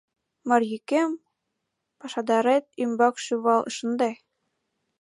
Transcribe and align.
«Марйукем, 0.49 1.11
пашадарет 1.99 2.65
ӱмбак 2.83 3.15
шӱвал 3.23 3.61
шынде! 3.75 4.11